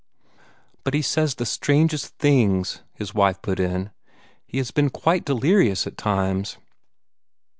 "But 0.83 0.95
he 0.95 1.03
says 1.03 1.35
the 1.35 1.45
strangest 1.45 2.17
things," 2.17 2.81
the 2.97 3.11
wife 3.13 3.39
put 3.43 3.59
in. 3.59 3.91
"He 4.47 4.57
has 4.57 4.71
been 4.71 4.89
quite 4.89 5.25
delirious 5.25 5.85
at 5.85 5.95
times." 5.95 6.57